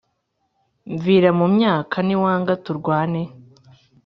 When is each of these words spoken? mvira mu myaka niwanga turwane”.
mvira 0.93 1.29
mu 1.39 1.45
myaka 1.55 1.95
niwanga 2.07 2.53
turwane”. 2.63 3.21